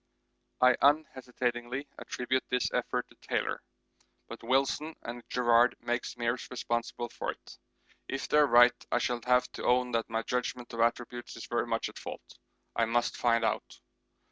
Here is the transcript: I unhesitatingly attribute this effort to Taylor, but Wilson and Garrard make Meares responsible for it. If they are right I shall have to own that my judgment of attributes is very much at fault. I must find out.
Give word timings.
I 0.61 0.75
unhesitatingly 0.81 1.87
attribute 1.99 2.43
this 2.49 2.71
effort 2.73 3.07
to 3.09 3.15
Taylor, 3.21 3.61
but 4.27 4.41
Wilson 4.41 4.95
and 5.03 5.21
Garrard 5.29 5.75
make 5.79 6.01
Meares 6.17 6.49
responsible 6.49 7.09
for 7.09 7.33
it. 7.33 7.59
If 8.07 8.27
they 8.27 8.37
are 8.39 8.47
right 8.47 8.73
I 8.91 8.97
shall 8.97 9.21
have 9.27 9.47
to 9.51 9.63
own 9.63 9.91
that 9.91 10.09
my 10.09 10.23
judgment 10.23 10.73
of 10.73 10.79
attributes 10.79 11.35
is 11.35 11.45
very 11.45 11.67
much 11.67 11.87
at 11.87 11.99
fault. 11.99 12.39
I 12.75 12.85
must 12.85 13.15
find 13.15 13.43
out. 13.45 13.79